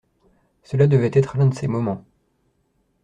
[0.63, 2.03] Cela devait être un de ces moments.